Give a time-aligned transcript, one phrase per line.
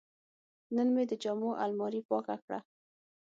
[0.75, 2.59] نن مې د جامو الماري پاکه کړه.